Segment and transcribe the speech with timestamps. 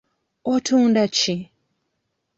[0.51, 1.35] Otunda ki?